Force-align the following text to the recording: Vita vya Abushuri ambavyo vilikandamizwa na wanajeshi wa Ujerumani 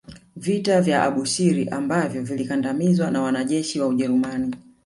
Vita 0.35 0.81
vya 0.81 1.03
Abushuri 1.03 1.69
ambavyo 1.69 2.23
vilikandamizwa 2.23 3.11
na 3.11 3.21
wanajeshi 3.21 3.81
wa 3.81 3.87
Ujerumani 3.87 4.55